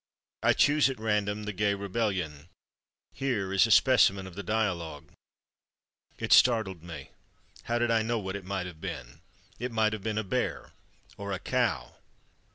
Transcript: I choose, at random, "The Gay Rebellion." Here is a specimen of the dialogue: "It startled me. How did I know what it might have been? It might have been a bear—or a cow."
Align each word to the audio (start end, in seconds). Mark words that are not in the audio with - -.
I 0.41 0.53
choose, 0.53 0.89
at 0.89 0.99
random, 0.99 1.43
"The 1.43 1.53
Gay 1.53 1.75
Rebellion." 1.75 2.49
Here 3.13 3.53
is 3.53 3.67
a 3.67 3.69
specimen 3.69 4.25
of 4.25 4.33
the 4.33 4.41
dialogue: 4.41 5.11
"It 6.17 6.33
startled 6.33 6.81
me. 6.81 7.11
How 7.65 7.77
did 7.77 7.91
I 7.91 8.01
know 8.01 8.17
what 8.17 8.35
it 8.35 8.43
might 8.43 8.65
have 8.65 8.81
been? 8.81 9.21
It 9.59 9.71
might 9.71 9.93
have 9.93 10.01
been 10.01 10.17
a 10.17 10.23
bear—or 10.23 11.31
a 11.31 11.37
cow." 11.37 11.97